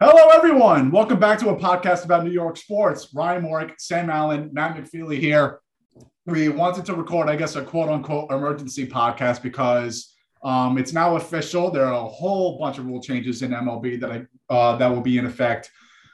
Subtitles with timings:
[0.00, 0.92] Hello, everyone.
[0.92, 3.08] Welcome back to a podcast about New York sports.
[3.12, 5.58] Ryan Morick, Sam Allen, Matt McFeely here.
[6.24, 10.14] We wanted to record, I guess, a quote unquote emergency podcast because
[10.44, 11.72] um, it's now official.
[11.72, 15.00] There are a whole bunch of rule changes in MLB that I, uh, that will
[15.00, 15.68] be in effect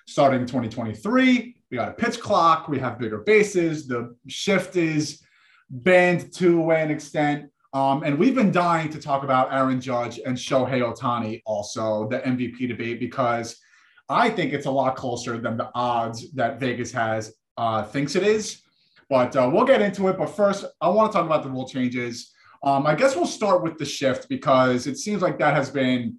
[0.06, 1.54] starting in 2023.
[1.70, 2.68] We got a pitch clock.
[2.68, 3.86] We have bigger bases.
[3.86, 5.20] The shift is
[5.68, 7.50] banned to an extent.
[7.74, 12.20] Um, and we've been dying to talk about Aaron Judge and Shohei Ohtani, also the
[12.20, 13.60] MVP debate, because
[14.08, 18.22] I think it's a lot closer than the odds that Vegas has uh, thinks it
[18.22, 18.62] is.
[19.08, 20.18] But uh, we'll get into it.
[20.18, 22.32] But first, I want to talk about the rule changes.
[22.62, 26.18] Um, I guess we'll start with the shift because it seems like that has been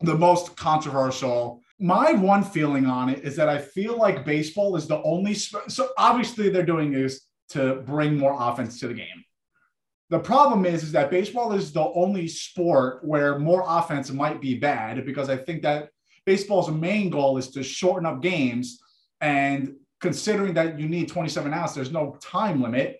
[0.00, 1.62] the most controversial.
[1.78, 5.34] My one feeling on it is that I feel like baseball is the only.
[5.34, 9.24] So obviously, they're doing is to bring more offense to the game.
[10.10, 14.56] The problem is, is that baseball is the only sport where more offense might be
[14.56, 15.90] bad because I think that
[16.26, 18.80] baseball's main goal is to shorten up games.
[19.20, 22.98] And considering that you need 27 outs, there's no time limit.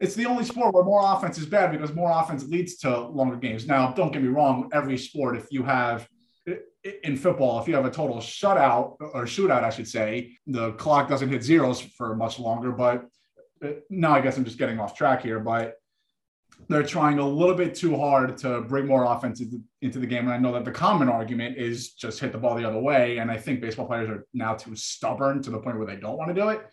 [0.00, 3.36] It's the only sport where more offense is bad because more offense leads to longer
[3.36, 3.66] games.
[3.66, 6.08] Now, don't get me wrong, every sport, if you have
[7.02, 11.08] in football, if you have a total shutout or shootout, I should say, the clock
[11.08, 12.72] doesn't hit zeros for much longer.
[12.72, 13.06] But
[13.64, 15.40] uh, now I guess I'm just getting off track here.
[15.40, 15.74] But
[16.68, 19.40] they're trying a little bit too hard to bring more offense
[19.80, 20.24] into, the game.
[20.24, 23.18] And I know that the common argument is just hit the ball the other way.
[23.18, 26.16] And I think baseball players are now too stubborn to the point where they don't
[26.16, 26.66] want to do it.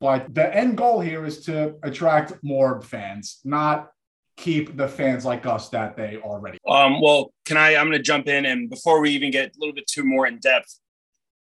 [0.00, 3.90] But the end goal here is to attract more fans, not
[4.36, 6.58] keep the fans like us that they already.
[6.66, 7.76] Um, well, can I?
[7.76, 10.26] I'm going to jump in, and before we even get a little bit too more
[10.26, 10.80] in depth,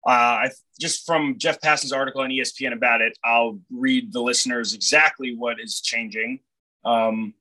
[0.08, 4.73] uh, I just from Jeff Passan's article on ESPN about it, I'll read the listeners
[4.73, 6.40] exactly what is changing.
[6.84, 7.34] Um,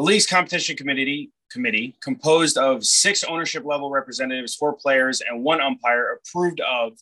[0.00, 5.60] the league's competition committee committee, composed of six ownership level representatives, four players, and one
[5.60, 6.96] umpire, approved of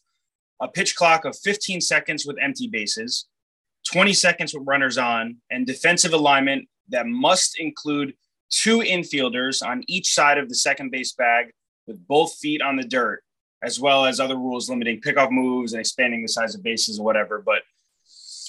[0.61, 3.27] a pitch clock of 15 seconds with empty bases,
[3.93, 8.15] 20 seconds with runners on, and defensive alignment that must include
[8.50, 11.53] two infielders on each side of the second base bag
[11.87, 13.22] with both feet on the dirt,
[13.62, 17.05] as well as other rules limiting pickoff moves and expanding the size of bases or
[17.05, 17.41] whatever.
[17.47, 17.62] But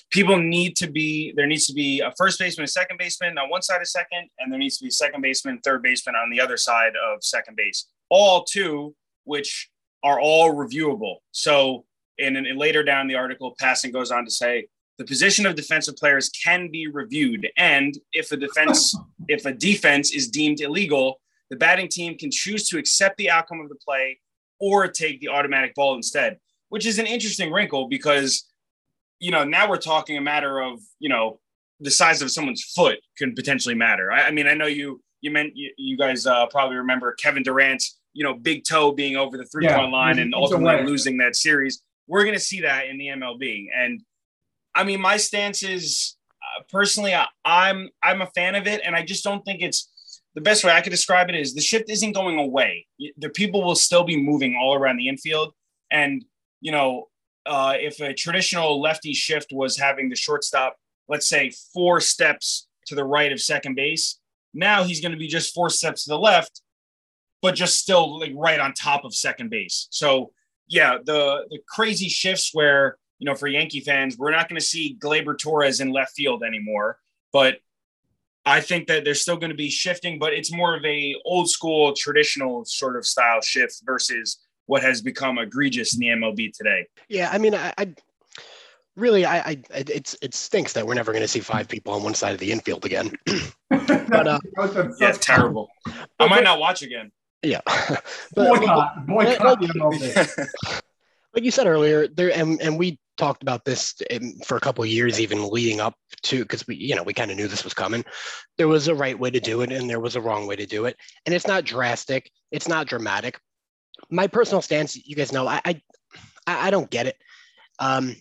[0.10, 3.50] people need to be there needs to be a first baseman, a second baseman on
[3.50, 6.30] one side of second, and there needs to be a second baseman, third baseman on
[6.30, 7.88] the other side of second base.
[8.10, 9.70] All two, which
[10.04, 11.18] are all reviewable.
[11.32, 11.86] So,
[12.18, 15.96] in, in later down the article, Passan goes on to say the position of defensive
[15.96, 18.98] players can be reviewed, and if a defense
[19.28, 23.62] if a defense is deemed illegal, the batting team can choose to accept the outcome
[23.62, 24.20] of the play
[24.60, 26.38] or take the automatic ball instead,
[26.70, 28.49] which is an interesting wrinkle because
[29.20, 31.40] you know, now we're talking a matter of, you know,
[31.80, 34.12] the size of someone's foot can potentially matter.
[34.12, 37.44] I, I mean, I know you you meant you, you guys uh, probably remember Kevin
[37.44, 41.18] Durant's, you know, big toe being over the three point yeah, line and ultimately losing
[41.18, 41.82] that series.
[42.08, 43.68] We're going to see that in the MLB.
[43.76, 44.02] And
[44.76, 48.96] I mean, my stance is uh, personally, I, I'm I'm a fan of it, and
[48.96, 49.90] I just don't think it's
[50.36, 52.88] the best way I could describe it is the shift isn't going away.
[53.18, 55.54] The people will still be moving all around the infield,
[55.92, 56.24] and
[56.62, 57.09] you know,
[57.50, 60.78] uh, if a traditional lefty shift was having the shortstop,
[61.08, 64.20] let's say four steps to the right of second base,
[64.54, 66.62] now he's going to be just four steps to the left,
[67.42, 69.88] but just still like right on top of second base.
[69.90, 70.32] So
[70.68, 74.66] yeah, the the crazy shifts where you know for Yankee fans, we're not going to
[74.66, 77.00] see Gleyber Torres in left field anymore,
[77.34, 77.58] but
[78.46, 81.50] I think that they're still going to be shifting, but it's more of a old
[81.50, 84.40] school traditional sort of style shift versus
[84.70, 86.86] what has become egregious in the MLB today.
[87.08, 87.96] Yeah, I mean, I, I
[88.96, 92.04] really, I, I, it's it stinks that we're never going to see five people on
[92.04, 93.12] one side of the infield again.
[93.70, 94.40] but uh,
[95.00, 95.70] yeah, terrible.
[96.20, 97.12] I might not watch again.
[97.42, 100.38] Yeah, but boycott, boycott like,
[101.34, 104.86] like you said earlier, there and and we talked about this in, for a couple
[104.86, 107.74] years, even leading up to because we, you know, we kind of knew this was
[107.74, 108.06] coming.
[108.60, 110.68] There was a right way to do it, and there was a wrong way to
[110.68, 113.40] do it, and it's not drastic, it's not dramatic,
[114.10, 115.82] my personal stance, you guys know, I I,
[116.48, 117.18] I don't get it.
[117.80, 118.16] Um,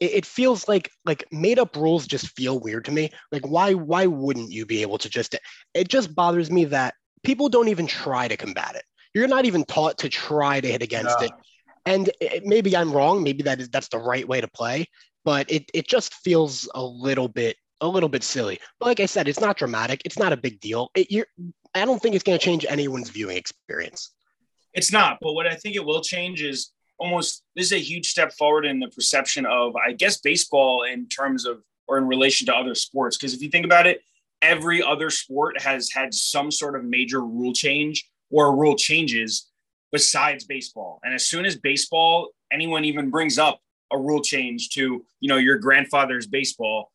[0.00, 3.10] it, it feels like like made up rules just feel weird to me.
[3.30, 5.36] Like why why wouldn't you be able to just?
[5.74, 8.84] It just bothers me that people don't even try to combat it.
[9.14, 11.26] You're not even taught to try to hit against yeah.
[11.26, 11.32] it.
[11.86, 13.22] And it, maybe I'm wrong.
[13.22, 14.86] Maybe that is that's the right way to play.
[15.24, 18.58] But it it just feels a little bit a little bit silly.
[18.78, 20.02] But like I said, it's not dramatic.
[20.04, 20.90] It's not a big deal.
[20.94, 21.26] It, you're,
[21.74, 24.10] I don't think it's going to change anyone's viewing experience.
[24.74, 28.10] It's not, but what I think it will change is almost this is a huge
[28.10, 32.46] step forward in the perception of, I guess, baseball in terms of or in relation
[32.46, 33.16] to other sports.
[33.16, 34.02] Because if you think about it,
[34.42, 39.50] every other sport has had some sort of major rule change or rule changes
[39.90, 41.00] besides baseball.
[41.02, 43.60] And as soon as baseball, anyone even brings up
[43.92, 46.92] a rule change to, you know, your grandfather's baseball,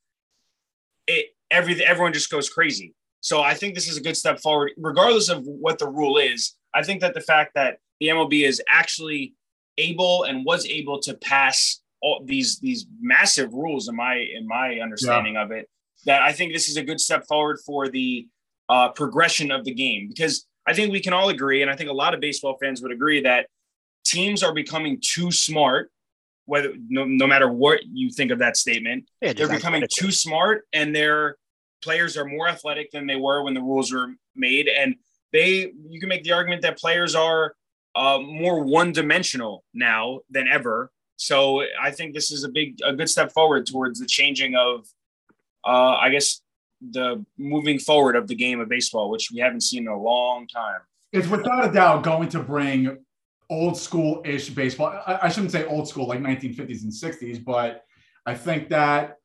[1.07, 2.95] it every everyone just goes crazy.
[3.21, 6.55] So I think this is a good step forward, regardless of what the rule is.
[6.75, 9.33] I think that the fact that the MLB is actually
[9.77, 14.79] able and was able to pass all these these massive rules in my in my
[14.79, 15.43] understanding yeah.
[15.43, 15.69] of it,
[16.05, 18.27] that I think this is a good step forward for the
[18.69, 21.89] uh, progression of the game because I think we can all agree, and I think
[21.89, 23.47] a lot of baseball fans would agree that
[24.03, 25.91] teams are becoming too smart.
[26.47, 30.65] Whether no, no matter what you think of that statement, yeah, they're becoming too smart,
[30.73, 31.37] and their
[31.83, 34.95] players are more athletic than they were when the rules were made, and
[35.31, 37.55] they you can make the argument that players are
[37.95, 40.91] uh, more one-dimensional now than ever.
[41.17, 44.85] So I think this is a big, a good step forward towards the changing of,
[45.65, 46.41] uh, I guess,
[46.81, 50.47] the moving forward of the game of baseball, which we haven't seen in a long
[50.47, 50.81] time.
[51.13, 52.97] It's without a doubt going to bring
[53.49, 55.01] old school ish baseball.
[55.07, 57.85] I, I shouldn't say old school like 1950s and 60s, but
[58.25, 59.19] I think that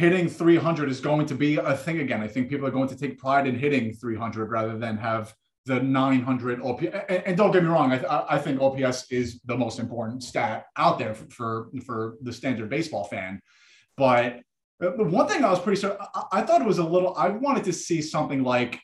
[0.00, 2.22] hitting 300 is going to be a thing again.
[2.22, 5.34] I think people are going to take pride in hitting 300 rather than have
[5.66, 6.86] the 900 OPS.
[7.10, 10.64] And, and don't get me wrong, I, I, think OPS is the most important stat
[10.78, 13.42] out there for, for, for the standard baseball fan.
[13.98, 14.40] But
[14.78, 17.28] the one thing I was pretty sure, I, I thought it was a little, I
[17.28, 18.80] wanted to see something like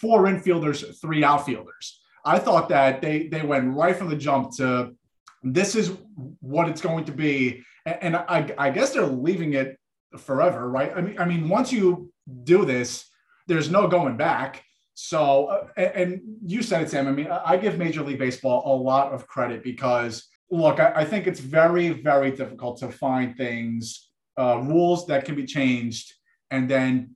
[0.00, 2.00] four infielders, three outfielders.
[2.24, 4.94] I thought that they they went right from the jump to
[5.42, 5.92] this is
[6.40, 9.79] what it's going to be, and, and I, I guess they're leaving it
[10.18, 10.92] forever, right?
[10.94, 12.12] I mean, I mean, once you
[12.44, 13.06] do this,
[13.46, 14.64] there's no going back.
[14.94, 17.08] So, uh, and, you said it, Sam.
[17.08, 21.04] I mean, I give Major League Baseball a lot of credit because, look, I, I
[21.04, 26.12] think it's very, very difficult to find things uh, rules that can be changed,
[26.50, 27.14] and then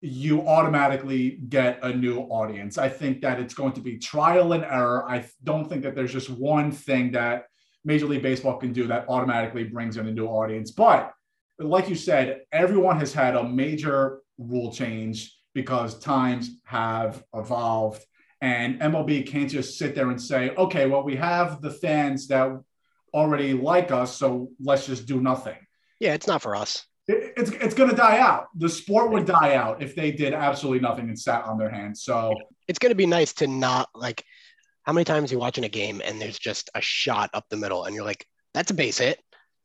[0.00, 2.78] you automatically get a new audience.
[2.78, 5.04] I think that it's going to be trial and error.
[5.08, 7.44] I don't think that there's just one thing that
[7.84, 10.70] Major League Baseball can do that automatically brings in a new audience.
[10.70, 11.12] But
[11.60, 18.04] like you said, everyone has had a major rule change because times have evolved.
[18.40, 22.58] And MLB can't just sit there and say, okay, well, we have the fans that
[23.12, 25.56] already like us, so let's just do nothing.
[25.98, 26.86] Yeah, it's not for us.
[27.08, 28.46] It, it's it's going to die out.
[28.56, 32.02] The sport would die out if they did absolutely nothing and sat on their hands.
[32.02, 32.34] So
[32.68, 34.24] it's going to be nice to not like.
[34.84, 37.84] How many times you watching a game and there's just a shot up the middle
[37.84, 39.20] and you're like, that's a base hit.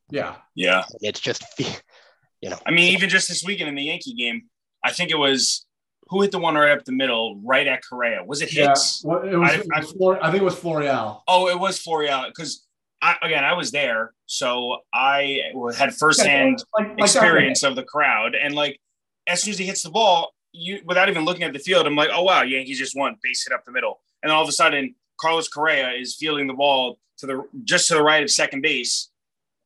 [0.10, 0.36] Yeah.
[0.56, 0.84] Yeah.
[1.02, 2.60] It's just, you know.
[2.66, 4.44] I mean, even just this weekend in the Yankee game,
[4.84, 5.66] I think it was
[6.10, 8.24] who hit the one right up the middle, right at Correa.
[8.24, 9.02] Was it Hicks?
[9.04, 11.22] Yeah, well, it was, I, it was I, I, think it was Florial.
[11.28, 12.66] Oh, it was Florial because
[13.02, 15.42] I, again, I was there, so I
[15.78, 18.36] had firsthand like, like experience of the crowd.
[18.36, 18.80] And like,
[19.28, 21.96] as soon as he hits the ball, you without even looking at the field, I'm
[21.96, 24.00] like, oh wow, Yankees just won, base hit up the middle.
[24.24, 27.96] And all of a sudden, Carlos Correa is fielding the ball to the just to
[27.96, 29.10] the right of second base,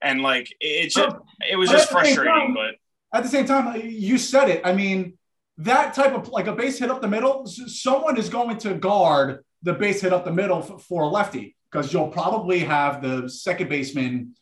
[0.01, 1.15] and like it just
[1.49, 2.25] it was just frustrating.
[2.25, 2.75] Time, but
[3.13, 4.61] at the same time, uh, you said it.
[4.63, 5.17] I mean,
[5.57, 9.43] that type of like a base hit up the middle, someone is going to guard
[9.63, 13.69] the base hit up the middle for a lefty because you'll probably have the second
[13.69, 14.35] baseman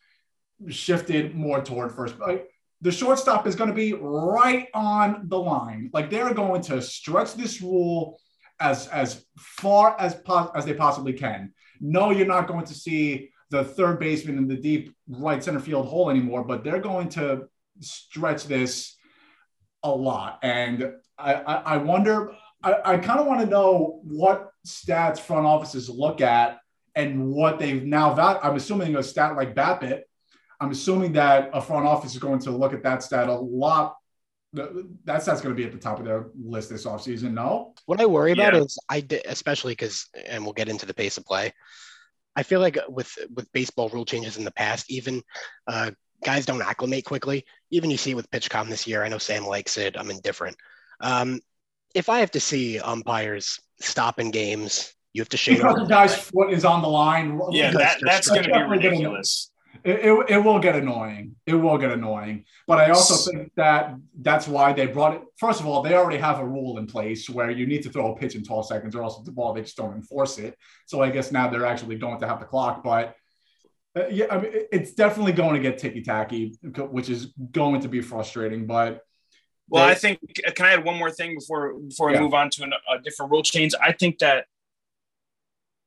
[0.70, 2.16] shifted more toward first.
[2.82, 5.90] The shortstop is going to be right on the line.
[5.94, 8.20] Like they're going to stretch this rule
[8.60, 10.22] as as far as
[10.56, 11.54] as they possibly can.
[11.80, 15.88] No, you're not going to see the third baseman in the deep right center field
[15.88, 17.48] hole anymore, but they're going to
[17.80, 18.98] stretch this
[19.84, 20.40] a lot.
[20.44, 25.46] And I, I, I wonder, I, I kind of want to know what stats front
[25.46, 26.60] offices look at
[26.96, 30.02] and what they've now val- I'm assuming a stat like BABIP,
[30.60, 33.96] I'm assuming that a front office is going to look at that stat a lot.
[34.54, 37.34] That stat's going to be at the top of their list this offseason.
[37.34, 37.76] No.
[37.86, 38.62] What I worry about yeah.
[38.62, 41.54] is I did, especially because, and we'll get into the pace of play.
[42.38, 45.22] I feel like with with baseball rule changes in the past, even
[45.68, 45.92] uh,
[46.24, 47.44] guys don't acclimate quickly.
[47.72, 49.04] Even you see it with PitchCom this year.
[49.04, 49.98] I know Sam likes it.
[49.98, 50.56] I'm indifferent.
[51.02, 51.42] Um,
[51.96, 56.16] if I have to see umpires stopping games you have to shake because the guy's
[56.16, 57.42] foot is on the line.
[57.50, 59.52] Yeah, that, that's going to be ridiculous.
[59.84, 61.36] It, it, it, will get annoying.
[61.46, 62.46] It will get annoying.
[62.68, 65.22] But I also think that that's why they brought it.
[65.38, 68.14] First of all, they already have a rule in place where you need to throw
[68.14, 70.58] a pitch in 12 seconds, or else the ball they just don't enforce it.
[70.86, 72.84] So I guess now they're actually going to have the clock.
[72.84, 73.16] But
[73.96, 77.88] uh, yeah, I mean, it's definitely going to get ticky tacky, which is going to
[77.88, 78.68] be frustrating.
[78.68, 79.02] But
[79.70, 80.20] well, they, I think
[80.56, 82.22] can I add one more thing before before we yeah.
[82.22, 83.74] move on to an, a different rule change?
[83.82, 84.46] I think that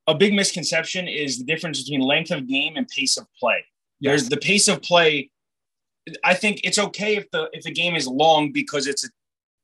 [0.07, 3.65] a big misconception is the difference between length of game and pace of play.
[4.01, 4.11] Yes.
[4.11, 5.31] There's the pace of play.
[6.25, 9.09] I think it's okay if the if the game is long because it's a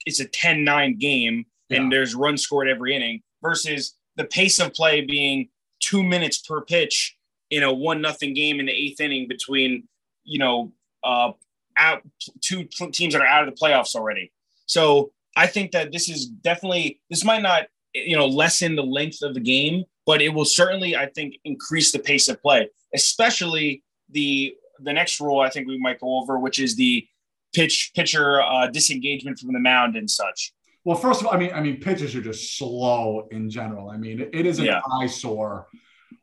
[0.05, 1.81] it's a 10-9 game yeah.
[1.81, 5.49] and there's runs scored every inning versus the pace of play being
[5.81, 7.16] two minutes per pitch
[7.50, 9.88] in a one nothing game in the eighth inning between
[10.25, 10.73] you know
[11.05, 11.33] uh,
[11.76, 12.02] out
[12.40, 14.33] two teams that are out of the playoffs already.
[14.66, 19.23] So I think that this is definitely this might not you know lessen the length
[19.23, 23.83] of the game, but it will certainly I think increase the pace of play, especially
[24.16, 27.06] the the next rule I think we might go over, which is the
[27.54, 30.52] pitch pitcher uh, disengagement from the mound and such.
[30.85, 33.90] Well, first of all, I mean, I mean, pitches are just slow in general.
[33.90, 34.80] I mean, it is an yeah.
[35.00, 35.66] eyesore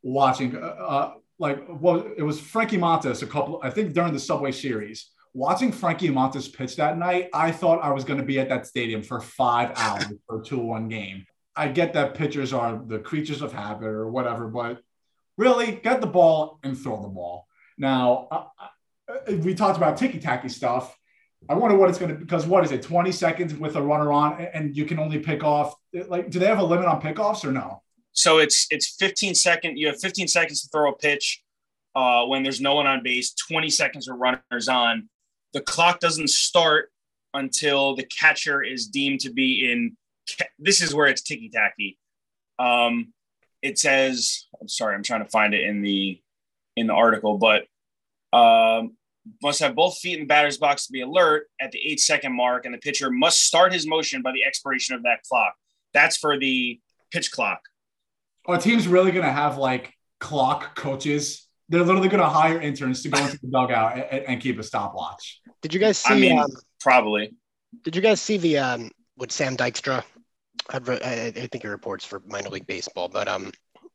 [0.01, 0.55] watching.
[0.55, 3.59] Uh, uh, like, well, it was Frankie Montas a couple.
[3.63, 7.91] I think during the Subway Series, watching Frankie Montas pitch that night, I thought I
[7.91, 11.25] was going to be at that stadium for five hours for a two-one game.
[11.55, 14.79] I get that pitchers are the creatures of habit or whatever, but
[15.37, 17.47] really, get the ball and throw the ball.
[17.77, 20.97] Now, uh, we talked about ticky-tacky stuff
[21.49, 24.11] I wonder what it's going to because what is it 20 seconds with a runner
[24.11, 25.75] on and you can only pick off
[26.07, 27.81] like do they have a limit on pickoffs or no?
[28.13, 31.43] So it's it's 15 second you have 15 seconds to throw a pitch
[31.95, 35.09] uh, when there's no one on base, 20 seconds with runners on.
[35.53, 36.91] The clock doesn't start
[37.33, 39.97] until the catcher is deemed to be in
[40.57, 41.97] this is where it's ticky tacky.
[42.57, 43.13] Um,
[43.61, 46.21] it says I'm sorry, I'm trying to find it in the
[46.75, 47.65] in the article, but
[48.37, 48.95] um,
[49.41, 52.35] must have both feet in the batter's box to be alert at the eight second
[52.35, 55.53] mark, and the pitcher must start his motion by the expiration of that clock.
[55.93, 56.79] That's for the
[57.11, 57.59] pitch clock.
[58.45, 61.47] Are teams really going to have like clock coaches?
[61.69, 64.63] They're literally going to hire interns to go into the dugout and, and, keep a
[64.63, 65.39] stopwatch.
[65.61, 66.13] Did you guys see?
[66.13, 66.49] I mean, um,
[66.81, 67.33] probably.
[67.83, 70.03] Did you guys see the um, with Sam Dykstra?
[70.69, 73.51] I, I, I think he reports for minor league baseball, but um.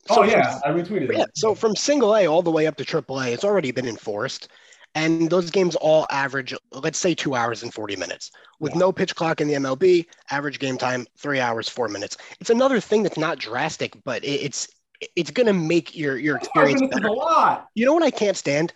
[0.09, 1.13] So oh yeah, from, I retweeted.
[1.13, 3.87] Yeah, so from single A all the way up to triple A, it's already been
[3.87, 4.49] enforced.
[4.95, 8.31] And those games all average, let's say, two hours and 40 minutes.
[8.59, 8.79] With yeah.
[8.79, 12.17] no pitch clock in the MLB, average game time, three hours, four minutes.
[12.41, 14.67] It's another thing that's not drastic, but it's
[15.15, 17.07] it's going to make your, your experience better.
[17.07, 17.69] A lot.
[17.75, 18.73] You know what I can't stand?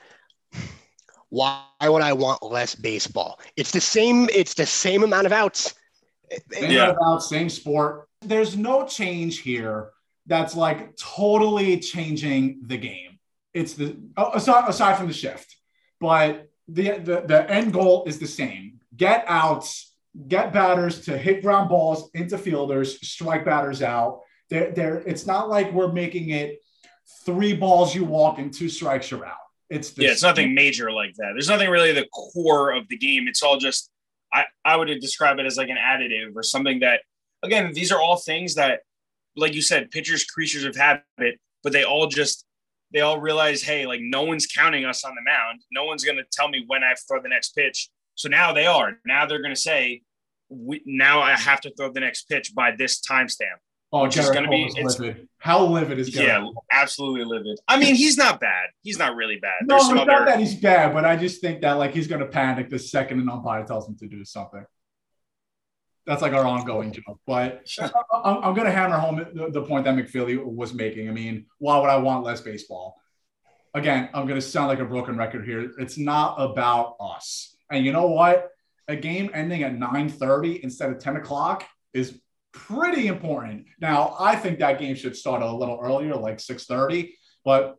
[1.31, 3.41] Why would I want less baseball?
[3.57, 4.29] It's the same.
[4.33, 5.75] It's the same amount of outs.
[6.53, 6.85] Same yeah.
[6.85, 8.07] amount of outs, same sport.
[8.21, 9.91] There's no change here
[10.33, 13.12] that's like totally changing the game.
[13.53, 15.57] It's the oh, aside, aside from the shift
[16.03, 19.95] but the, the, the end goal is the same get outs,
[20.27, 24.21] get batters to hit ground balls into fielders, strike batters out.
[24.51, 26.59] They're, they're, it's not like we're making it
[27.25, 29.37] three balls you walk and two strikes you're out.
[29.71, 31.31] It's yeah, it's nothing major like that.
[31.35, 33.29] There's nothing really the core of the game.
[33.29, 33.89] It's all just
[34.31, 37.01] I, I would describe it as like an additive or something that
[37.45, 38.81] again, these are all things that,
[39.37, 42.45] like you said, pitchers, creatures of habit, but they all just
[42.93, 45.62] they all realize, hey, like no one's counting us on the mound.
[45.73, 47.89] No one's going to tell me when I have to throw the next pitch.
[48.15, 48.99] So now they are.
[49.07, 50.03] Now they're going to say,
[50.51, 53.59] we, now I have to throw the next pitch by this timestamp.
[53.95, 55.29] Oh, it's going to be it's, livid.
[55.39, 56.45] How livid is Garrett?
[56.45, 57.59] Yeah, absolutely livid.
[57.69, 58.69] I mean, he's not bad.
[58.81, 59.53] He's not really bad.
[59.65, 59.95] No, other...
[59.95, 62.79] not that he's bad, but I just think that like he's going to panic the
[62.79, 64.65] second an umpire tells him to do something
[66.06, 67.21] that's like our ongoing joke.
[67.26, 67.66] But
[68.12, 71.09] I'm, I'm going to hammer home the, the, point that McFeely was making.
[71.09, 73.00] I mean, why would I want less baseball?
[73.75, 75.73] Again, I'm going to sound like a broken record here.
[75.78, 77.56] It's not about us.
[77.71, 78.50] And you know what?
[78.88, 82.21] A game ending at 9:30 instead of 10 o'clock is
[82.52, 83.66] pretty important.
[83.80, 87.14] Now, I think that game should start a little earlier, like 6:30.
[87.44, 87.78] But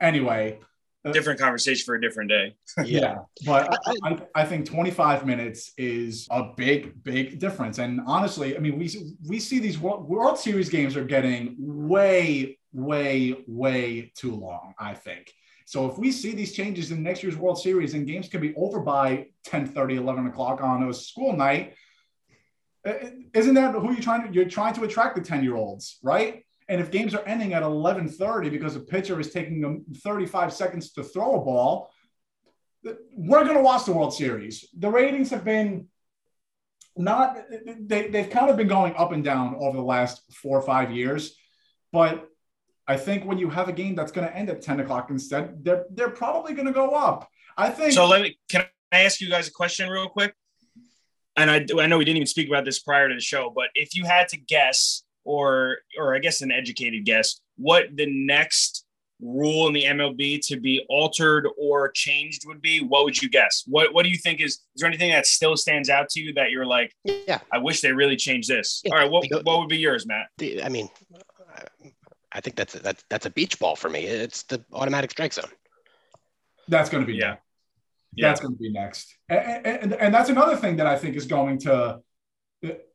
[0.00, 0.58] anyway,
[1.04, 2.54] Uh, different conversation for a different day.
[2.84, 7.78] yeah, but I, I, think 25 minutes is a big, big difference.
[7.78, 8.90] And honestly, I mean, we
[9.26, 14.74] we see these World, World Series games are getting way, way, way too long.
[14.78, 15.30] I think.
[15.66, 18.54] So if we see these changes in next year's World Series and games can be
[18.54, 21.74] over by 10, 30, 11 o'clock on a school night,
[23.32, 26.44] isn't that who you're trying to, you're trying to attract the 10 year olds, right?
[26.68, 30.92] And if games are ending at 11:30 because a pitcher is taking them 35 seconds
[30.92, 31.90] to throw a ball,
[33.16, 34.66] we're going to watch the World Series.
[34.76, 35.88] The ratings have been
[36.96, 37.36] not
[37.80, 40.92] they, they've kind of been going up and down over the last four or five
[40.92, 41.36] years,
[41.92, 42.28] but
[42.86, 45.64] I think when you have a game that's going to end at 10 o'clock instead,
[45.64, 47.28] they're they're probably going to go up.
[47.56, 47.92] I think.
[47.92, 50.34] So let me can I ask you guys a question real quick?
[51.36, 53.68] And I I know we didn't even speak about this prior to the show, but
[53.74, 58.84] if you had to guess or or I guess an educated guess, what the next
[59.20, 63.64] rule in the MLB to be altered or changed would be, what would you guess?
[63.66, 66.32] What what do you think is is there anything that still stands out to you
[66.34, 68.82] that you're like, yeah, I wish they really changed this.
[68.84, 68.92] Yeah.
[68.92, 70.26] All right, what what would be yours, Matt?
[70.62, 70.88] I mean,
[72.32, 74.04] I think that's a, that's that's a beach ball for me.
[74.04, 75.50] It's the automatic strike zone.
[76.68, 77.36] That's going to be yeah.
[78.16, 78.28] Yeah.
[78.28, 81.26] That's going to be next, and, and, and that's another thing that I think is
[81.26, 82.00] going to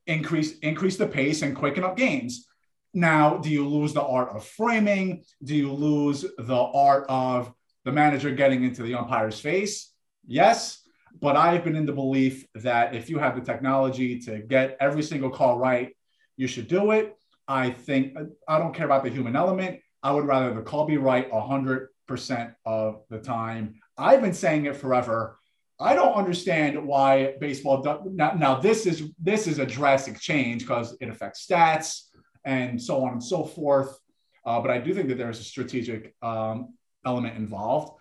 [0.10, 2.46] increase increase the pace and quicken up games.
[2.94, 5.24] Now, do you lose the art of framing?
[5.44, 7.54] Do you lose the art of
[7.86, 9.94] the manager getting into the umpire's face?
[10.28, 10.82] Yes.
[11.22, 15.04] But I've been in the belief that if you have the technology to get every
[15.04, 15.96] single call right,
[16.38, 17.16] you should do it.
[17.48, 18.16] I think
[18.48, 19.80] I don't care about the human element.
[20.02, 23.76] I would rather the call be right 100% of the time.
[23.98, 25.39] I've been saying it forever.
[25.80, 30.98] I don't understand why baseball now, now this is this is a drastic change because
[31.00, 32.10] it affects stats
[32.44, 33.98] and so on and so forth.
[34.46, 36.74] Uh, but I do think that there's a strategic um,
[37.06, 37.94] element involved.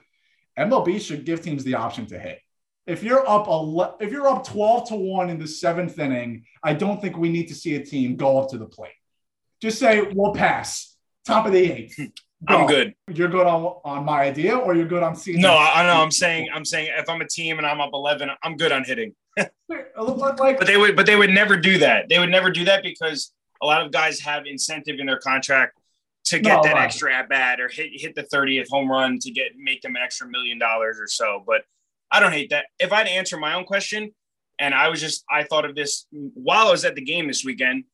[0.59, 2.41] MLB should give teams the option to hit.
[2.87, 6.75] If you're up ele- if you're up 12 to 1 in the seventh inning, I
[6.75, 8.93] don't think we need to see a team go up to the plate.
[9.61, 10.97] Just say we'll pass.
[11.27, 11.99] Top of the eighth.
[12.47, 12.95] I'm good.
[13.13, 15.41] You're good on on my idea, or you're good on seeing.
[15.41, 16.01] No, I know.
[16.01, 18.85] I'm saying I'm saying if I'm a team and I'm up 11, I'm good on
[18.85, 19.15] hitting.
[19.37, 19.49] like,
[19.97, 22.09] but they would, but they would never do that.
[22.09, 25.79] They would never do that because a lot of guys have incentive in their contract
[26.27, 26.85] to get no, that right.
[26.85, 30.03] extra at bat or hit hit the 30th home run to get make them an
[30.03, 31.43] extra million dollars or so.
[31.45, 31.63] But
[32.11, 32.67] I don't hate that.
[32.79, 34.13] If I'd answer my own question,
[34.59, 37.45] and I was just I thought of this while I was at the game this
[37.45, 37.85] weekend.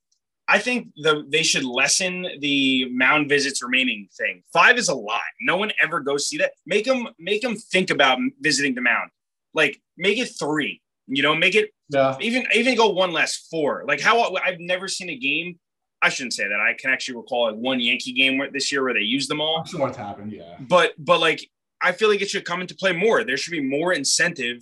[0.46, 4.42] I think the they should lessen the mound visits remaining thing.
[4.52, 5.22] Five is a lot.
[5.40, 6.52] No one ever goes see that.
[6.66, 9.10] Make them make them think about visiting the mound.
[9.54, 10.82] Like make it three.
[11.06, 12.16] You know, make it yeah.
[12.20, 13.84] even even go one less four.
[13.86, 15.58] Like how I've never seen a game.
[16.02, 16.60] I shouldn't say that.
[16.60, 19.64] I can actually recall like one Yankee game this year where they used them all.
[19.64, 20.56] Sure it's happened, yeah.
[20.60, 21.48] But but like
[21.80, 23.24] I feel like it should come into play more.
[23.24, 24.58] There should be more incentive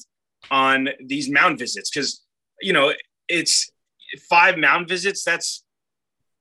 [0.50, 2.22] on these mound visits because
[2.60, 2.92] you know
[3.28, 3.70] it's
[4.28, 5.24] five mound visits.
[5.24, 5.64] That's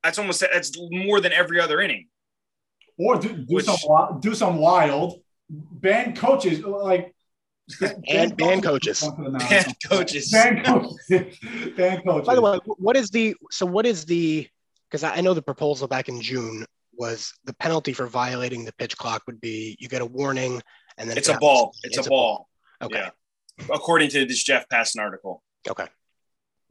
[0.03, 2.07] that's almost that's more than every other inning.
[2.97, 7.13] Or do, do Which, some do some wild ban coaches like
[8.07, 9.07] and ban coaches.
[9.49, 10.31] Band coaches.
[10.31, 11.37] Band coaches.
[11.75, 12.27] ban coaches.
[12.27, 14.47] By the way, what is the so what is the
[14.89, 18.97] because I know the proposal back in June was the penalty for violating the pitch
[18.97, 20.61] clock would be you get a warning
[20.97, 21.73] and then it's a ball.
[21.83, 22.49] It's, it's, a, ball.
[22.79, 22.89] ball.
[22.89, 22.99] Okay.
[22.99, 23.65] Yeah.
[23.73, 25.43] According to this Jeff Passan article.
[25.69, 25.87] Okay.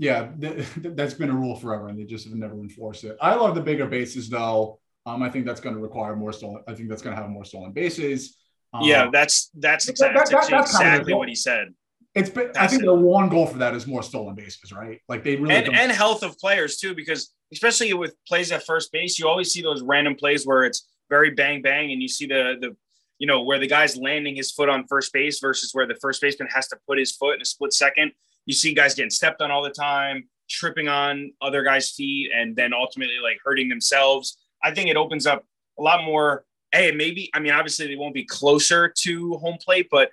[0.01, 3.19] Yeah, th- that's been a rule forever, and they just have never enforced it.
[3.21, 4.81] I love the bigger bases, though.
[5.05, 6.63] Um, I think that's going to require more stolen.
[6.67, 8.39] I think that's going to have more stolen bases.
[8.73, 11.75] Um, yeah, that's that's exactly, that, that, that's exactly what he said.
[12.15, 12.51] It's been.
[12.57, 12.87] I think it.
[12.87, 15.01] the one goal for that is more stolen bases, right?
[15.07, 18.91] Like they really and, and health of players too, because especially with plays at first
[18.93, 22.27] base, you always see those random plays where it's very bang bang, and you see
[22.27, 22.75] the the
[23.19, 26.23] you know where the guy's landing his foot on first base versus where the first
[26.23, 28.13] baseman has to put his foot in a split second
[28.47, 32.57] you see guys getting stepped on all the time, tripping on other guys' feet, and
[32.57, 34.39] then ultimately like hurting themselves.
[34.63, 35.45] I think it opens up
[35.79, 36.45] a lot more.
[36.73, 40.11] Hey, maybe I mean obviously they won't be closer to home plate, but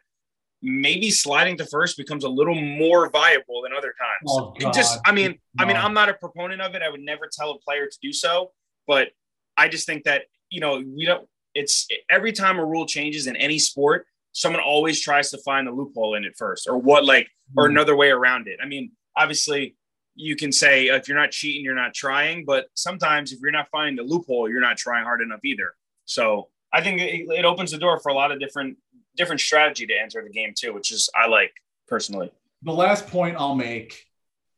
[0.62, 4.28] maybe sliding to first becomes a little more viable than other times.
[4.28, 5.64] Oh, it just I mean, no.
[5.64, 6.82] I mean, I'm not a proponent of it.
[6.82, 8.52] I would never tell a player to do so,
[8.88, 9.10] but
[9.56, 13.36] I just think that, you know, we don't it's every time a rule changes in
[13.36, 14.06] any sport,
[14.38, 17.72] someone always tries to find the loophole in it first or what like or hmm.
[17.72, 18.60] another way around it.
[18.64, 19.76] I mean obviously
[20.14, 23.68] you can say if you're not cheating you're not trying but sometimes if you're not
[23.72, 25.74] finding the loophole you're not trying hard enough either.
[26.06, 28.78] So i think it, it opens the door for a lot of different
[29.16, 31.54] different strategy to enter the game too which is i like
[31.88, 32.32] personally.
[32.62, 34.04] The last point i'll make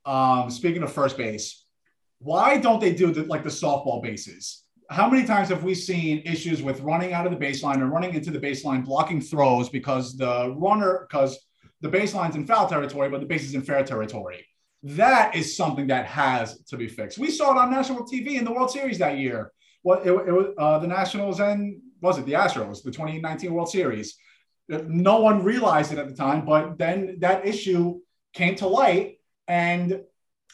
[0.06, 1.63] um, speaking of first base
[2.20, 6.23] why don't they do the, like the softball bases how many times have we seen
[6.25, 10.17] issues with running out of the baseline or running into the baseline, blocking throws because
[10.17, 11.38] the runner, because
[11.82, 14.45] the baseline's in foul territory, but the base is in fair territory?
[14.82, 17.19] That is something that has to be fixed.
[17.19, 19.52] We saw it on national TV in the World Series that year.
[19.84, 23.69] What it, it was uh, the Nationals and was it the Astros, the 2019 World
[23.69, 24.15] Series.
[24.67, 27.99] No one realized it at the time, but then that issue
[28.34, 30.02] came to light, and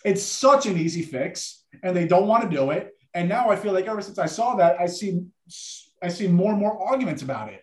[0.04, 3.56] it's such an easy fix, and they don't want to do it and now I
[3.56, 5.22] feel like ever since I saw that, I see
[6.04, 7.62] I see more and more arguments about it.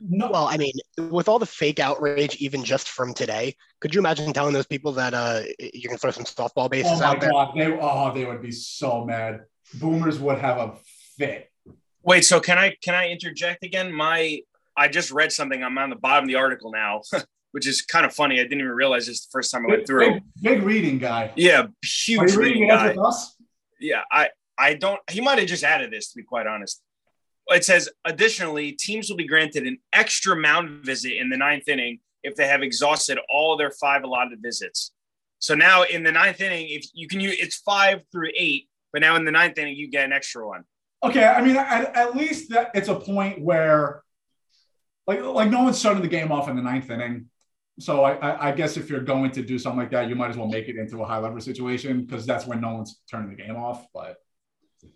[0.00, 0.30] No.
[0.30, 0.72] Well, I mean,
[1.10, 4.92] with all the fake outrage, even just from today, could you imagine telling those people
[4.92, 7.30] that uh, you can throw some softball bases oh out there?
[7.30, 7.52] God.
[7.56, 9.40] They, oh, they would be so mad.
[9.74, 10.76] Boomers would have a
[11.16, 11.50] fit.
[12.02, 13.92] Wait, so can I can I interject again?
[13.92, 14.40] My
[14.76, 15.62] I just read something.
[15.62, 17.02] I'm on the bottom of the article now,
[17.52, 18.40] which is kind of funny.
[18.40, 20.12] I didn't even realize this the first time I went through.
[20.12, 21.32] Big, big reading guy.
[21.36, 22.96] Yeah, huge reading, reading guy.
[23.80, 26.82] Yeah, I I don't, he might have just added this to be quite honest.
[27.48, 32.00] It says, additionally, teams will be granted an extra mound visit in the ninth inning
[32.22, 34.92] if they have exhausted all their five allotted visits.
[35.38, 39.00] So now in the ninth inning, if you can use it's five through eight, but
[39.00, 40.64] now in the ninth inning, you get an extra one.
[41.02, 41.24] Okay.
[41.24, 44.02] I mean, at, at least that it's a point where
[45.06, 47.26] like, like no one's starting the game off in the ninth inning.
[47.78, 50.30] So I, I, I guess if you're going to do something like that, you might
[50.30, 53.30] as well make it into a high lever situation because that's when no one's turning
[53.30, 53.86] the game off.
[53.94, 54.16] But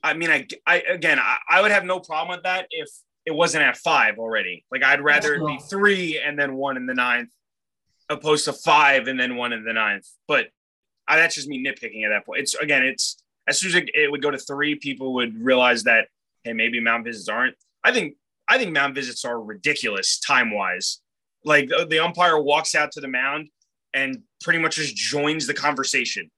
[0.02, 2.88] I mean, I, I again, I, I would have no problem with that if
[3.26, 4.64] it wasn't at five already.
[4.70, 7.30] Like I'd rather it be three and then one in the ninth,
[8.08, 10.08] opposed to five and then one in the ninth.
[10.26, 10.46] But
[11.08, 12.40] I, that's just me nitpicking at that point.
[12.40, 15.84] It's again, it's as soon as it, it would go to three, people would realize
[15.84, 16.08] that
[16.44, 17.56] hey, maybe mound visits aren't.
[17.84, 18.14] I think
[18.48, 21.00] I think mound visits are ridiculous time wise.
[21.44, 23.48] Like the, the umpire walks out to the mound
[23.94, 26.30] and pretty much just joins the conversation,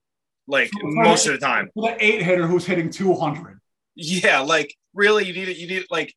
[0.46, 1.70] like most of the time.
[1.74, 3.60] The eight hitter who's hitting two hundred.
[3.94, 5.56] Yeah, like really, you need it.
[5.56, 6.14] You need like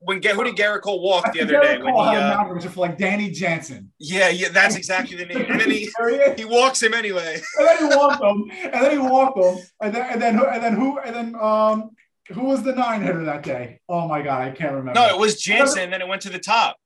[0.00, 1.84] when who did Gerrit Cole walk the other Garrett day?
[1.84, 3.92] Cole when he, had uh, for like Danny Jansen.
[3.98, 5.46] Yeah, yeah, that's exactly the name.
[5.50, 5.90] And then he,
[6.36, 7.40] he walks him anyway.
[7.58, 10.62] and then he walked him, and then he walked him, and then and then and
[10.62, 11.90] then who and then um
[12.30, 13.80] who was the nine hitter that day?
[13.88, 14.98] Oh my god, I can't remember.
[14.98, 16.76] No, it was Jansen, and then it went to the top.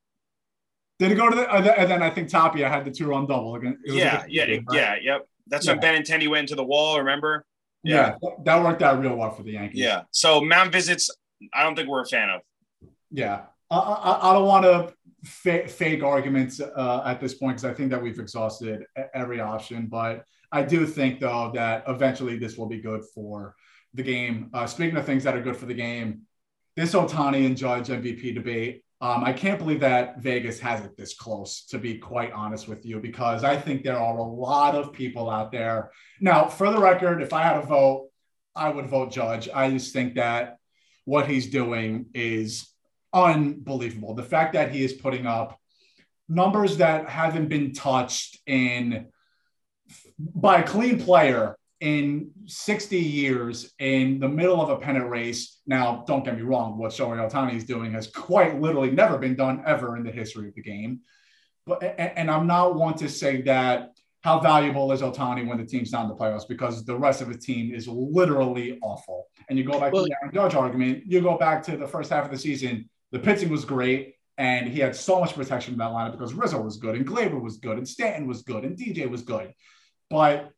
[0.99, 3.55] Did it go to the and then I think Tapia had the two run double
[3.55, 3.79] again.
[3.85, 5.29] Yeah, yeah, yeah, yep.
[5.47, 5.73] That's yeah.
[5.73, 6.99] when Benintendi went into the wall.
[6.99, 7.45] Remember?
[7.83, 8.17] Yeah.
[8.23, 9.81] yeah, that worked out real well for the Yankees.
[9.81, 10.03] Yeah.
[10.11, 11.11] So mound visits,
[11.53, 12.41] I don't think we're a fan of.
[13.11, 17.71] Yeah, I, I, I don't want to fa- fake arguments uh, at this point because
[17.71, 19.87] I think that we've exhausted every option.
[19.87, 23.55] But I do think though that eventually this will be good for
[23.93, 24.51] the game.
[24.55, 26.23] Uh, speaking of things that are good for the game,
[26.77, 28.84] this Ohtani and Judge MVP debate.
[29.01, 32.87] Um, I can't believe that Vegas has it this close, to be quite honest with
[32.87, 35.91] you, because I think there are a lot of people out there.
[36.21, 38.09] Now, for the record, if I had a vote,
[38.57, 39.49] I would vote Judge.
[39.53, 40.59] I just think that
[41.05, 42.69] what he's doing is
[43.13, 44.15] unbelievable.
[44.15, 45.59] The fact that he is putting up
[46.29, 49.09] numbers that haven't been touched in
[50.19, 55.61] by a clean player in 60 years in the middle of a pennant race.
[55.67, 59.37] Now, don't get me wrong, what Shohei Ohtani is doing has quite literally never been
[59.37, 61.01] done ever in the history of the game.
[61.67, 63.91] But and I'm not one to say that
[64.23, 67.29] how valuable is Ohtani when the team's not in the playoffs because the rest of
[67.29, 69.27] the team is literally awful.
[69.51, 71.87] And you go back well, to the Aaron Judge argument, you go back to the
[71.87, 75.75] first half of the season, the pitching was great, and he had so much protection
[75.75, 78.65] in that lineup because Rizzo was good, and Gleyber was good, and Stanton was good,
[78.65, 79.53] and DJ was good.
[80.09, 80.51] But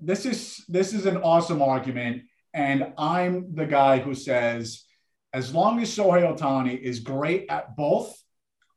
[0.00, 2.22] this, is this is an awesome argument,
[2.54, 4.84] and I'm the guy who says,
[5.32, 8.16] as long as Shohei Ohtani is great at both,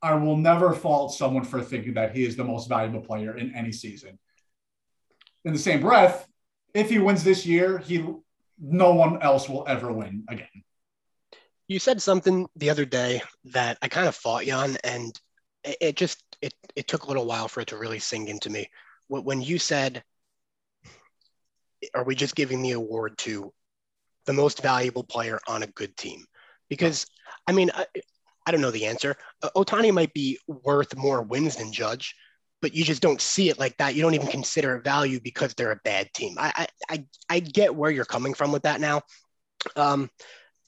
[0.02, 3.54] I will never fault someone for thinking that he is the most valuable player in
[3.56, 4.18] any season.
[5.46, 6.28] In the same breath,
[6.74, 8.06] if he wins this year, he
[8.62, 10.64] no one else will ever win again.
[11.68, 15.20] You said something the other day that I kind of fought you on, and
[15.64, 18.50] it, it just it it took a little while for it to really sink into
[18.50, 18.70] me.
[19.08, 20.04] When you said,
[21.94, 23.54] "Are we just giving the award to
[24.26, 26.26] the most valuable player on a good team?"
[26.70, 27.06] Because
[27.48, 27.86] I mean, I,
[28.46, 29.16] I don't know the answer.
[29.42, 32.16] Uh, Ohtani might be worth more wins than Judge,
[32.62, 33.96] but you just don't see it like that.
[33.96, 36.36] You don't even consider it value because they're a bad team.
[36.40, 39.02] I I I, get where you're coming from with that now.
[39.76, 40.10] Um,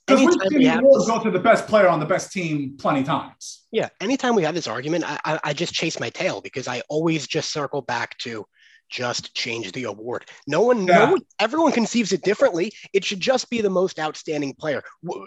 [0.05, 3.63] because we've seen the go to the best player on the best team plenty times.
[3.71, 3.89] Yeah.
[3.99, 7.27] Anytime we have this argument, I, I, I just chase my tail because I always
[7.27, 8.45] just circle back to
[8.91, 10.25] just change the award.
[10.45, 11.05] No one, yeah.
[11.05, 12.71] no one, everyone conceives it differently.
[12.93, 14.83] It should just be the most outstanding player.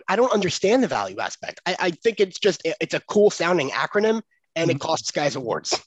[0.07, 1.61] I don't understand the value aspect.
[1.67, 4.23] I, I think it's just it's a cool sounding acronym,
[4.55, 4.87] and it mm-hmm.
[4.87, 5.83] costs guys awards.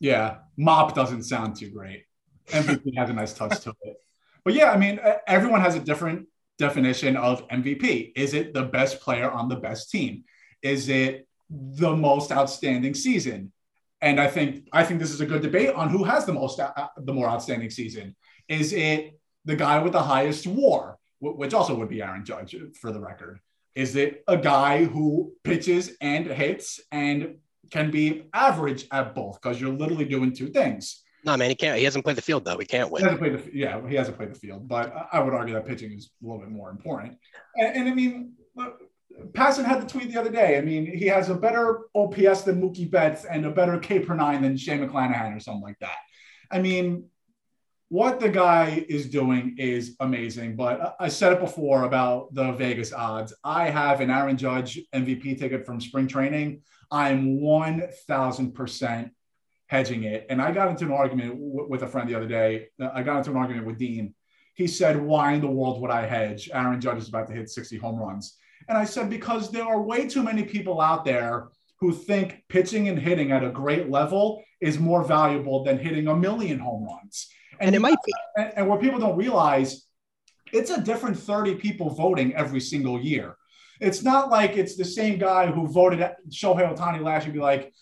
[0.00, 2.04] Yeah, MOP doesn't sound too great.
[2.48, 3.96] MVP has a nice touch to it,
[4.44, 6.26] but yeah, I mean, everyone has a different
[6.58, 8.12] definition of MVP.
[8.16, 10.24] Is it the best player on the best team?
[10.62, 13.52] Is it the most outstanding season?
[14.04, 16.60] And I think I think this is a good debate on who has the most
[16.60, 18.14] uh, the more outstanding season.
[18.48, 22.92] Is it the guy with the highest WAR, which also would be Aaron Judge for
[22.92, 23.40] the record?
[23.74, 27.36] Is it a guy who pitches and hits and
[27.70, 31.02] can be average at both because you're literally doing two things?
[31.24, 31.78] No, man, he can't.
[31.78, 32.58] He hasn't played the field though.
[32.58, 33.00] He can't win.
[33.00, 33.88] He hasn't played the yeah.
[33.88, 36.50] He hasn't played the field, but I would argue that pitching is a little bit
[36.50, 37.16] more important.
[37.56, 38.34] And, and I mean,
[39.32, 40.58] Passan had the tweet the other day.
[40.58, 44.14] I mean, he has a better OPS than Mookie Betts and a better K per
[44.14, 45.96] nine than Shane McClanahan or something like that.
[46.50, 47.06] I mean,
[47.88, 50.56] what the guy is doing is amazing.
[50.56, 53.34] But I said it before about the Vegas odds.
[53.44, 56.62] I have an Aaron Judge MVP ticket from spring training.
[56.90, 59.10] I'm 1000%
[59.66, 60.26] hedging it.
[60.28, 62.68] And I got into an argument w- with a friend the other day.
[62.80, 64.14] I got into an argument with Dean.
[64.54, 66.50] He said, Why in the world would I hedge?
[66.52, 68.38] Aaron Judge is about to hit 60 home runs.
[68.68, 71.48] And I said, Because there are way too many people out there
[71.80, 76.16] who think pitching and hitting at a great level is more valuable than hitting a
[76.16, 77.28] million home runs.
[77.60, 78.12] And, and it might be.
[78.36, 79.86] And, and what people don't realize,
[80.52, 83.36] it's a different 30 people voting every single year.
[83.80, 85.98] It's not like it's the same guy who voted
[86.30, 87.72] Shohei Ohtani last year, be like,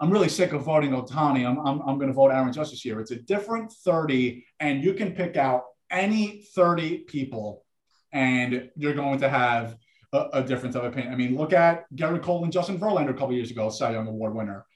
[0.00, 1.46] I'm really sick of voting Ohtani.
[1.46, 3.00] I'm, I'm, I'm going to vote Aaron Judge this year.
[3.00, 7.64] It's a different 30, and you can pick out any 30 people
[8.12, 9.76] and you're going to have
[10.12, 11.12] a, a difference of opinion.
[11.12, 14.06] I mean, look at Gerrit Cole and Justin Verlander a couple years ago, Cy Young
[14.06, 14.66] Award winner.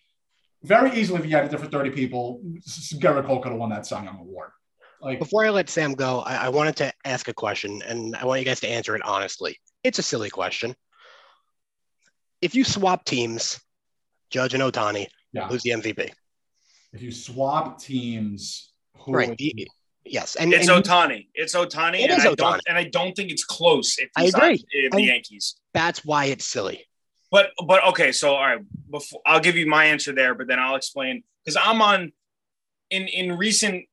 [0.62, 3.86] Very easily, if you had a different 30 people, Gerrit Cole could have won that
[3.86, 4.50] Cy Young Award.
[5.00, 8.24] Like before I let Sam go, I, I wanted to ask a question, and I
[8.24, 9.58] want you guys to answer it honestly.
[9.84, 10.74] It's a silly question.
[12.40, 13.60] If you swap teams,
[14.30, 15.48] Judge and Ohtani, yeah.
[15.48, 16.10] who's the MVP?
[16.92, 18.72] If you swap teams,
[19.06, 19.38] right?
[20.06, 21.28] Yes, and it's and Ohtani.
[21.34, 23.98] It's Ohtani, it and I don't and I don't think it's close.
[23.98, 24.64] If I agree.
[24.92, 26.86] the Yankees, that's why it's silly.
[27.30, 30.58] But but okay, so all right, before I'll give you my answer there, but then
[30.58, 32.12] I'll explain because I'm on
[32.90, 33.84] in in recent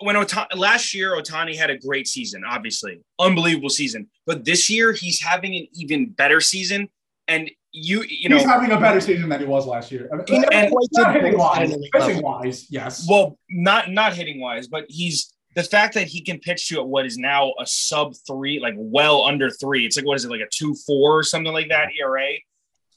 [0.00, 4.92] when Ohtani, last year Ohtani had a great season, obviously unbelievable season, but this year
[4.92, 6.88] he's having an even better season,
[7.28, 10.08] and you you know he's having a better season than he was last year.
[10.12, 11.76] I mean, and, not hitting wise,
[12.22, 13.06] wise, yes.
[13.08, 16.86] Well, not not hitting wise, but he's the fact that he can pitch to at
[16.86, 19.84] what is now a sub three, like well under three.
[19.84, 22.28] It's like what is it, like a two four or something like that ERA.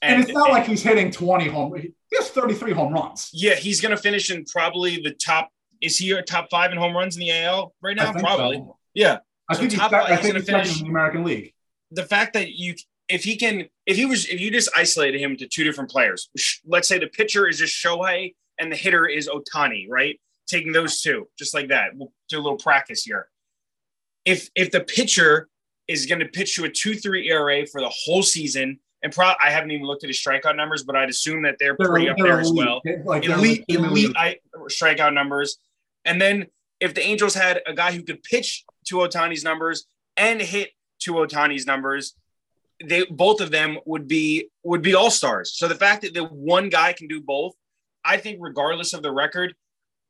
[0.00, 1.74] And, and it's not and, like he's hitting 20 home.
[1.76, 3.30] He has 33 home runs.
[3.32, 5.50] Yeah, he's going to finish in probably the top.
[5.80, 8.12] Is he a top five in home runs in the AL right now?
[8.12, 8.56] Probably.
[8.56, 8.76] So.
[8.94, 9.18] Yeah.
[9.48, 11.54] I so think top he's, five, I think he's, he's finish in the American League.
[11.92, 12.74] The fact that you,
[13.12, 16.30] if he can, if he was, if you just isolated him to two different players,
[16.66, 20.20] let's say the pitcher is just Shohei and the hitter is Ohtani, right?
[20.46, 21.90] Taking those two, just like that.
[21.94, 23.28] We'll do a little practice here.
[24.24, 25.48] If if the pitcher
[25.88, 29.34] is going to pitch you a two three ERA for the whole season and pro-
[29.40, 32.08] I haven't even looked at his strikeout numbers, but I'd assume that they're, they're pretty
[32.08, 32.46] up there elite.
[32.46, 32.80] as well.
[33.04, 34.36] Like elite, elite I,
[34.68, 35.58] strikeout numbers.
[36.04, 36.46] And then
[36.80, 40.70] if the Angels had a guy who could pitch to Ohtani's numbers and hit
[41.00, 42.14] to Ohtani's numbers,
[42.86, 45.52] they both of them would be would be all stars.
[45.54, 47.54] So the fact that the one guy can do both,
[48.04, 49.54] I think, regardless of the record,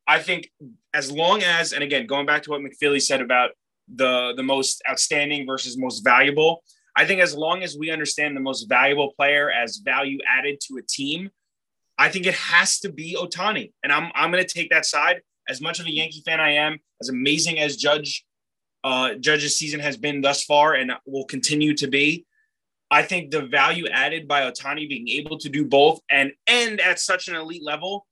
[0.07, 0.51] I think
[0.95, 3.51] as long as and again going back to what McFeely said about
[3.93, 6.63] the the most outstanding versus most valuable,
[6.95, 10.77] I think as long as we understand the most valuable player as value added to
[10.77, 11.31] a team,
[11.99, 15.23] I think it has to be Ohtani, And I'm, I'm going to take that side.
[15.49, 18.25] As much of a Yankee fan I am, as amazing as Judge
[18.85, 22.27] uh, Judge's season has been thus far and will continue to be,
[22.93, 27.01] I think the value added by Ohtani being able to do both and end at
[27.01, 28.07] such an elite level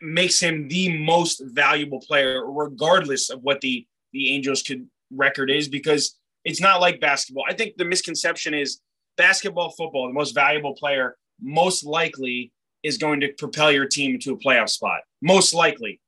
[0.00, 5.66] makes him the most valuable player, regardless of what the the Angels could record is,
[5.68, 7.44] because it's not like basketball.
[7.48, 8.80] I think the misconception is
[9.16, 12.52] basketball, football, the most valuable player most likely
[12.84, 15.00] is going to propel your team to a playoff spot.
[15.20, 16.00] Most likely.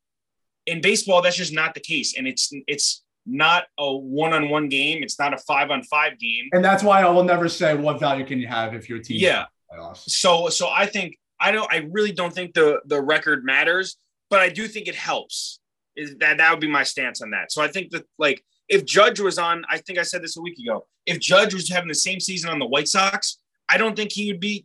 [0.66, 2.16] In baseball, that's just not the case.
[2.16, 5.02] And it's it's not a one-on-one game.
[5.02, 6.48] It's not a five-on-five game.
[6.52, 9.20] And that's why I will never say what value can you have if your team.
[9.20, 9.46] Yeah.
[9.94, 13.96] So so I think I don't I really don't think the the record matters,
[14.30, 15.60] but I do think it helps.
[15.94, 17.52] Is that that would be my stance on that.
[17.52, 20.40] So I think that like if Judge was on, I think I said this a
[20.40, 20.86] week ago.
[21.06, 23.38] If Judge was having the same season on the White Sox,
[23.68, 24.64] I don't think he would be.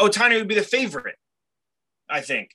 [0.00, 1.16] Ohtani would be the favorite.
[2.10, 2.50] I think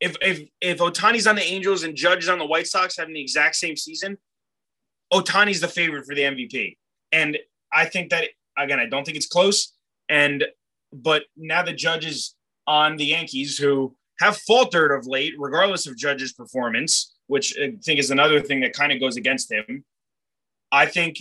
[0.00, 3.14] if if if Ohtani's on the Angels and Judge is on the White Sox having
[3.14, 4.18] the exact same season,
[5.12, 6.76] Ohtani's the favorite for the MVP.
[7.12, 7.38] And
[7.72, 9.72] I think that again, I don't think it's close.
[10.08, 10.44] And
[10.92, 12.34] but now the Judge is
[12.66, 17.98] on the Yankees, who have faltered of late, regardless of Judge's performance, which I think
[17.98, 19.84] is another thing that kind of goes against him.
[20.72, 21.16] I think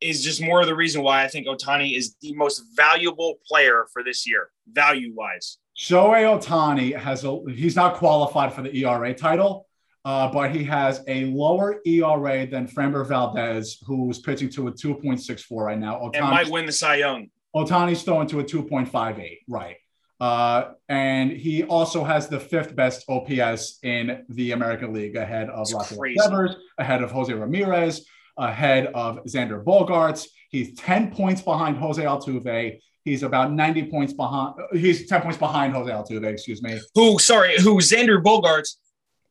[0.00, 3.86] is just more of the reason why I think Ohtani is the most valuable player
[3.92, 5.58] for this year, value wise.
[5.76, 9.66] Shohei Ohtani has a he's not qualified for the ERA title,
[10.04, 15.64] uh, but he has a lower ERA than Framber Valdez, who's pitching to a 2.64
[15.64, 15.94] right now.
[15.94, 17.28] Ohtani's, and might win the Cy Young.
[17.56, 19.76] Ohtani's throwing to a 2.58, right?
[20.20, 25.66] Uh, and he also has the fifth best OPS in the American League, ahead of
[25.72, 30.26] Rafael Devers, ahead of Jose Ramirez, ahead of Xander Bogaerts.
[30.50, 32.78] He's 10 points behind Jose Altuve.
[33.04, 34.54] He's about 90 points behind.
[34.72, 36.80] He's 10 points behind Jose Altuve, excuse me.
[36.94, 38.76] Who, sorry, who Xander Bogaerts,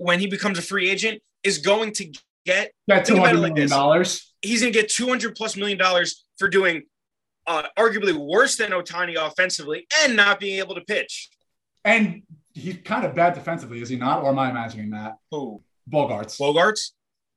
[0.04, 2.06] when he becomes a free agent, is going to
[2.46, 3.70] get, get $200 like million.
[3.70, 4.34] Dollars.
[4.42, 6.84] He's going to get 200 plus million dollars for doing
[7.48, 11.30] uh, arguably worse than Ohtani offensively and not being able to pitch.
[11.86, 14.24] And he's kind of bad defensively, is he not?
[14.24, 15.16] Or am I imagining that?
[15.32, 15.62] Who?
[15.90, 16.40] Bogarts.
[16.40, 16.92] Bogaerts?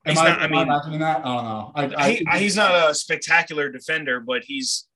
[0.05, 1.25] Am I, not, I mean, imagining that?
[1.25, 1.71] I don't know.
[1.75, 4.87] I, he, I, he's not a spectacular defender, but he's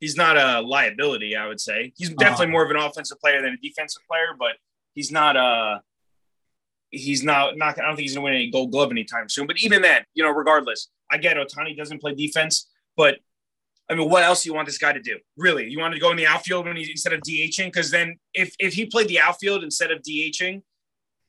[0.00, 1.36] he's not a liability.
[1.36, 2.16] I would say he's uh-huh.
[2.18, 4.52] definitely uh, more of an offensive player than a defensive player, but
[4.94, 5.82] he's not a
[6.90, 7.78] he's not not.
[7.78, 9.46] I don't think he's gonna win any Gold Glove anytime soon.
[9.46, 13.18] But even then, you know, regardless, I get Ohtani doesn't play defense, but
[13.88, 15.18] I mean, what else do you want this guy to do?
[15.36, 17.66] Really, you want to go in the outfield when he instead of DHing?
[17.66, 20.62] Because then, if if he played the outfield instead of DHing,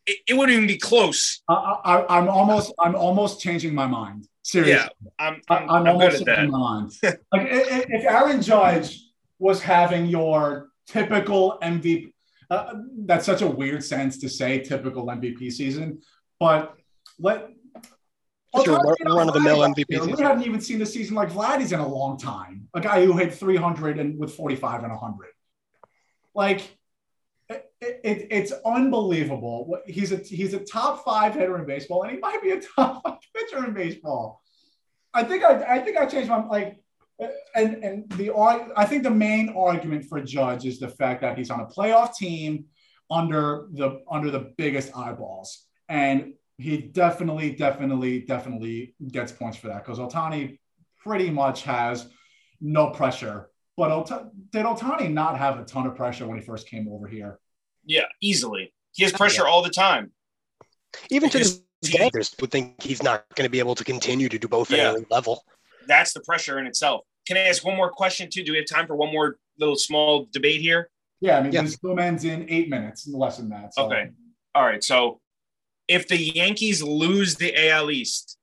[0.07, 1.41] it, it wouldn't even be close.
[1.47, 4.27] I, am almost I'm almost changing my mind.
[4.41, 7.17] Seriously, yeah, I'm, I'm, I'm, I'm good at that.
[7.31, 9.03] like if Aaron Judge
[9.39, 12.13] was having your typical MVP,
[12.49, 12.73] uh,
[13.05, 16.01] that's such a weird sense to say typical MVP season,
[16.39, 16.75] but
[17.19, 17.49] let.
[18.53, 18.65] Well,
[19.05, 19.85] run of the mill MVP.
[19.91, 20.11] Season.
[20.13, 22.67] We haven't even seen a season like Vladdy's in a long time.
[22.73, 25.27] A guy who hit 300 and with 45 and 100.
[26.33, 26.77] Like,
[27.49, 29.77] it, it, it's unbelievable.
[29.85, 33.03] He's a he's a top five hitter in baseball, and he might be a top
[33.03, 34.41] five pitcher in baseball.
[35.13, 36.81] I think I, I think I changed my like
[37.55, 38.31] and and the
[38.75, 42.15] I think the main argument for Judge is the fact that he's on a playoff
[42.15, 42.65] team
[43.09, 49.85] under the under the biggest eyeballs, and he definitely, definitely, definitely gets points for that
[49.85, 50.59] because Ohtani
[50.99, 52.07] pretty much has
[52.61, 53.49] no pressure.
[53.75, 57.07] But Ota- did Ohtani not have a ton of pressure when he first came over
[57.07, 57.39] here?
[57.85, 58.73] Yeah, easily.
[58.93, 59.51] He has pressure yeah.
[59.51, 60.11] all the time.
[61.11, 64.39] Even to the Yankees would think he's not going to be able to continue to
[64.39, 64.89] do both yeah.
[64.89, 65.43] at a level
[65.87, 67.05] that's the pressure in itself.
[67.27, 68.43] Can I ask one more question too?
[68.43, 70.89] Do we have time for one more little small debate here?
[71.19, 71.63] Yeah, I mean, yes.
[71.63, 73.73] this boom ends in eight minutes, less than that.
[73.73, 73.85] So.
[73.85, 74.11] Okay.
[74.55, 74.83] All right.
[74.83, 75.19] So
[75.87, 78.37] if the Yankees lose the AL East,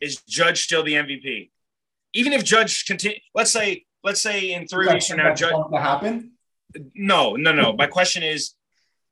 [0.00, 1.50] is Judge still the MVP?
[2.12, 5.80] Even if Judge continue, let's say, let's say in three weeks from now, Judge to
[5.80, 6.32] happen.
[6.94, 7.72] No, no, no.
[7.72, 8.54] My question is,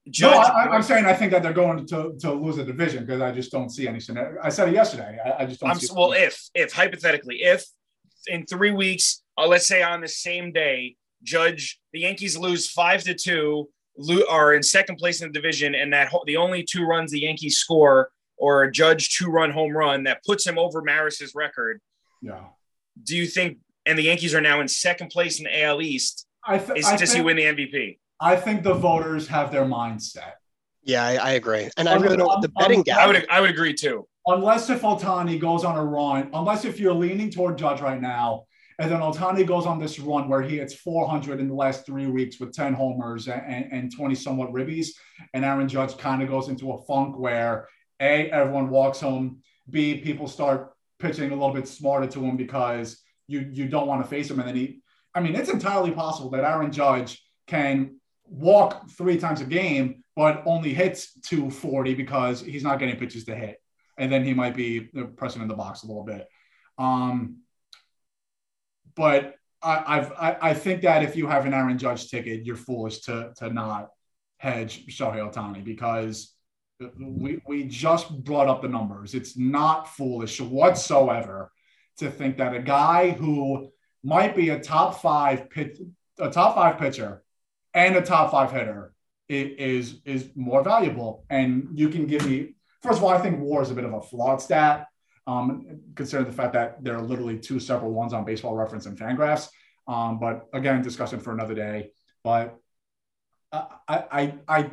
[0.09, 0.33] Judge.
[0.33, 3.23] No, I, am saying I think that they're going to, to lose the division because
[3.23, 4.39] I just don't see any scenario.
[4.43, 5.19] I said it yesterday.
[5.25, 5.71] I, I just don't.
[5.71, 7.65] I'm, see well, if if hypothetically, if
[8.27, 13.03] in three weeks, uh, let's say on the same day, Judge the Yankees lose five
[13.05, 16.63] to two, lo- are in second place in the division, and that ho- the only
[16.63, 20.59] two runs the Yankees score or a Judge two run home run that puts him
[20.59, 21.81] over Maris's record.
[22.21, 22.45] Yeah.
[23.03, 23.59] Do you think?
[23.87, 26.27] And the Yankees are now in second place in the AL East.
[26.47, 27.99] I th- is, I does think- he win the MVP?
[28.21, 30.33] I think the voters have their mindset.
[30.83, 32.41] Yeah, I, I agree, and I really don't.
[32.43, 32.99] The betting gap.
[32.99, 34.07] I would I would agree too.
[34.27, 38.45] Unless if Ohtani goes on a run, unless if you're leaning toward Judge right now,
[38.79, 42.07] and then Ohtani goes on this run where he hits 400 in the last three
[42.07, 44.89] weeks with 10 homers and, and 20 somewhat ribbies,
[45.33, 47.69] and Aaron Judge kind of goes into a funk where
[48.01, 53.01] a everyone walks home, b people start pitching a little bit smarter to him because
[53.29, 54.81] you you don't want to face him, and then he.
[55.15, 60.43] I mean, it's entirely possible that Aaron Judge can walk three times a game, but
[60.45, 63.61] only hits 240 because he's not getting pitches to hit.
[63.97, 66.27] And then he might be pressing in the box a little bit.
[66.79, 67.39] Um,
[68.95, 72.57] but I, I've, I, I think that if you have an Aaron Judge ticket, you're
[72.57, 73.91] foolish to, to not
[74.39, 76.35] hedge Shohei Ohtani because
[76.99, 79.15] we, we just brought up the numbers.
[79.15, 81.51] It's not foolish whatsoever
[81.99, 83.71] to think that a guy who
[84.03, 85.79] might be a top five pit,
[86.19, 87.23] a top five pitcher
[87.73, 88.93] and a top five hitter
[89.29, 91.25] is is more valuable.
[91.31, 92.54] And you can give me
[92.85, 94.87] first of all, I think WAR is a bit of a flawed stat,
[95.27, 98.97] um, considering the fact that there are literally two separate ones on Baseball Reference and
[98.97, 99.49] Fangraphs.
[99.89, 101.93] Um, but again, discussion for another day.
[102.23, 102.57] But
[103.53, 104.71] I, I I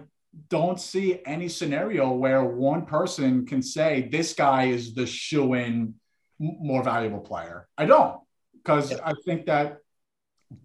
[0.50, 5.96] don't see any scenario where one person can say this guy is the shoe in
[6.40, 7.68] more valuable player.
[7.78, 8.20] I don't
[8.54, 9.78] because I think that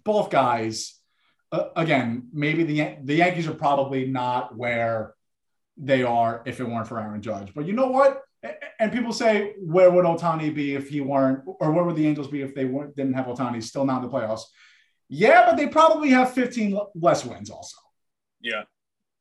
[0.05, 0.95] both guys
[1.53, 5.15] uh, again, maybe the the Yankees are probably not where
[5.77, 7.53] they are if it weren't for Aaron Judge.
[7.55, 8.23] But you know what?
[8.79, 12.29] And people say, where would Ohtani be if he weren't, or where would the Angels
[12.29, 13.62] be if they weren't, didn't have Ohtani?
[13.62, 14.43] Still not in the playoffs.
[15.09, 17.77] Yeah, but they probably have 15 less wins also.
[18.41, 18.65] Yeah.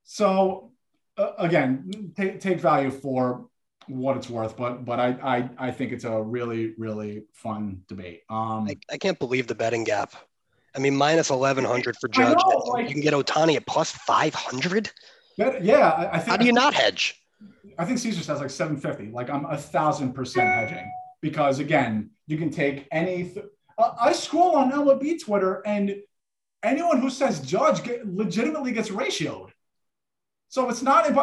[0.04, 0.72] So
[1.18, 3.48] uh, again, take, take value for
[3.88, 8.24] what it's worth, but but I, I I think it's a really really fun debate.
[8.30, 10.15] Um, I, I can't believe the betting gap.
[10.76, 12.38] I mean, minus 1100 for Judge.
[12.38, 14.91] Know, like, you can get Ohtani at plus 500.
[15.38, 16.30] Yeah, I, I think.
[16.30, 17.21] How do you not hedge?
[17.78, 19.12] I think Caesar says like 750.
[19.12, 23.26] Like I'm a thousand percent hedging because again, you can take any.
[23.26, 23.45] Th-
[23.78, 25.95] I scroll on MLB Twitter and
[26.63, 29.50] anyone who says Judge get, legitimately gets ratioed.
[30.48, 31.13] So it's not.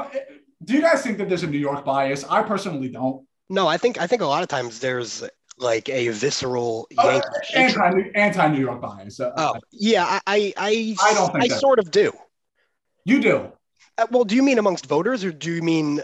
[0.63, 2.25] Do you guys think that there's a New York bias?
[2.25, 3.27] I personally don't.
[3.49, 5.25] No, I think I think a lot of times there's
[5.59, 7.21] like a visceral oh,
[7.55, 9.21] anti anti New York bias.
[9.21, 12.13] Uh, oh yeah, I I I, don't I sort of do.
[13.05, 13.53] You do.
[13.99, 16.01] Uh, well, do you mean amongst voters, or do you mean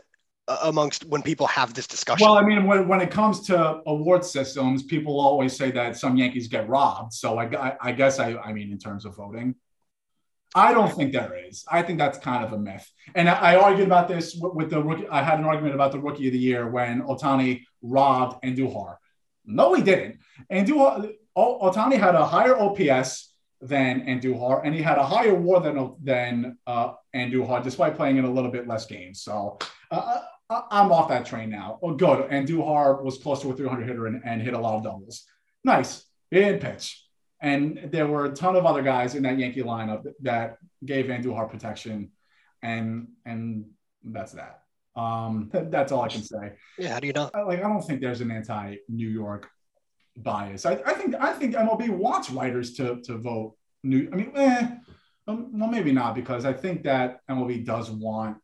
[0.47, 2.27] uh, amongst when people have this discussion?
[2.27, 6.17] Well, I mean, when, when it comes to award systems, people always say that some
[6.17, 7.13] Yankees get robbed.
[7.13, 9.55] So I, I, guess I, I mean, in terms of voting,
[10.55, 11.65] I don't think there is.
[11.71, 12.91] I think that's kind of a myth.
[13.15, 15.09] And I, I argued about this with, with the rookie.
[15.09, 18.97] I had an argument about the rookie of the year when Ohtani robbed Andujar.
[19.45, 20.19] No, he didn't.
[20.51, 23.28] Andujar, Ohtani had a higher OPS
[23.61, 28.25] than Andujar, and he had a higher WAR than than uh, Andujar, despite playing in
[28.25, 29.23] a little bit less games.
[29.23, 29.59] So
[29.91, 31.79] Uh, I'm off that train now.
[31.83, 32.31] Oh, good.
[32.31, 35.25] Andujar was close to a 300 hitter and, and hit a lot of doubles.
[35.63, 36.05] Nice.
[36.31, 37.05] He didn't pitch.
[37.41, 41.51] And there were a ton of other guys in that Yankee lineup that gave Andujar
[41.51, 42.13] protection.
[42.63, 43.67] And and
[44.03, 44.63] that's that.
[44.97, 46.53] Um, that's all I can say.
[46.79, 47.31] Yeah, how do you know?
[47.35, 49.49] Like, I don't think there's an anti-New York
[50.23, 50.67] bias.
[50.67, 54.09] I, I think I think MLB wants writers to to vote new.
[54.13, 54.69] I mean, eh,
[55.27, 58.39] um, well, maybe not because I think that MLB does want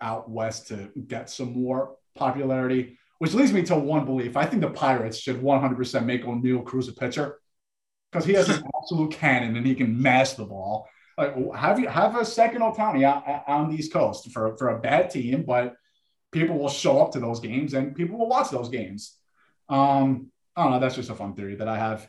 [0.00, 4.36] out west to get some more popularity, which leads me to one belief.
[4.36, 7.38] I think the Pirates should 100% make Oneil Cruz a pitcher
[8.10, 10.88] because he has an absolute cannon and he can mash the ball.
[11.16, 14.80] Like have you have a second Ohtani out, on the East Coast for, for a
[14.80, 15.74] bad team, but
[16.32, 19.16] people will show up to those games and people will watch those games.
[19.68, 20.80] Um, I don't know.
[20.80, 22.08] That's just a fun theory that I have.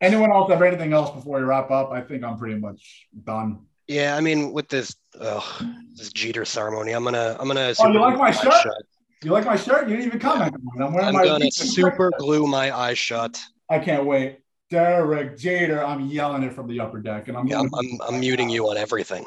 [0.00, 1.90] Anyone else have anything else before we wrap up?
[1.92, 3.66] I think I'm pretty much done.
[3.86, 5.64] Yeah, I mean, with this ugh,
[5.94, 7.74] this Jeter ceremony, I'm gonna I'm gonna.
[7.78, 8.52] Oh, you like my shirt?
[8.62, 8.82] Shut.
[9.22, 9.88] You like my shirt?
[9.88, 10.84] You didn't even comment on it.
[10.84, 13.40] I'm wearing I'm my gonna super glue my eyes shut.
[13.68, 14.38] I can't wait.
[14.70, 18.20] Derek Jeter, I'm yelling it from the upper deck, and I'm yeah, I'm, I'm, I'm
[18.20, 19.26] muting you on everything.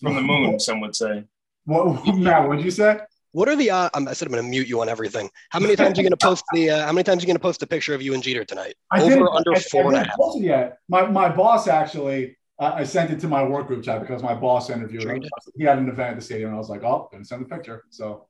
[0.00, 1.24] From the moon, some would say.
[1.64, 2.46] What, Matt?
[2.46, 3.00] What'd you say?
[3.34, 3.68] What are the?
[3.68, 5.28] Uh, I said I'm going to mute you on everything.
[5.50, 6.70] How many times are you going to post the?
[6.70, 8.44] Uh, how many times are you going to post a picture of you and Jeter
[8.44, 8.76] tonight?
[8.92, 10.78] I Over didn't, under I, four I, I didn't post it yet.
[10.88, 12.36] My my boss actually.
[12.60, 15.24] Uh, I sent it to my work group chat because my boss interviewed him.
[15.56, 17.48] He had an event at the stadium, and I was like, "Oh, gonna send the
[17.48, 18.28] picture." So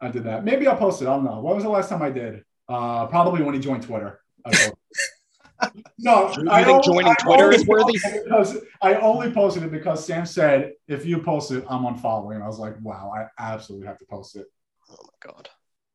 [0.00, 0.42] I did that.
[0.42, 1.04] Maybe I'll post it.
[1.04, 1.40] I don't know.
[1.42, 2.42] When was the last time I did?
[2.66, 4.20] Uh, probably when he joined Twitter.
[5.98, 7.98] no, you I think only, joining Twitter is worthy?
[8.24, 12.44] Because I only posted it because Sam said, "If you post it, I'm unfollowing." And
[12.44, 14.46] I was like, "Wow, I absolutely have to post it."
[14.90, 15.48] Oh my god.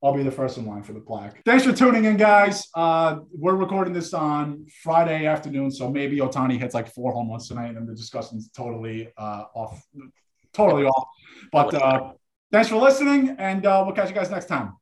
[0.03, 1.41] I'll be the first in line for the plaque.
[1.45, 2.67] Thanks for tuning in, guys.
[2.75, 7.47] Uh, we're recording this on Friday afternoon, so maybe Ohtani hits like four home runs
[7.47, 9.83] tonight, and the discussion's totally uh, off,
[10.53, 11.07] totally off.
[11.51, 12.11] But uh,
[12.51, 14.73] thanks for listening, and uh, we'll catch you guys next time.